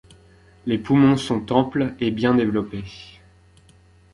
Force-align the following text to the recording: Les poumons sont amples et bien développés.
Les 0.65 0.79
poumons 0.79 1.15
sont 1.15 1.51
amples 1.51 1.93
et 1.99 2.09
bien 2.09 2.33
développés. 2.33 3.19